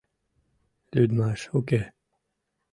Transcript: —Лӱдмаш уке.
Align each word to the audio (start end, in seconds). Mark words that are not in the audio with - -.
—Лӱдмаш 0.93 1.41
уке. 1.57 1.81